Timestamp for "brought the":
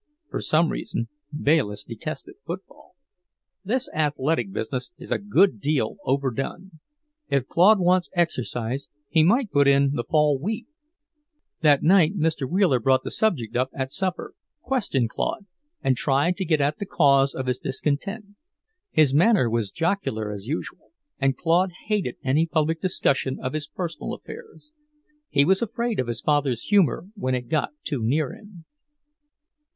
12.79-13.11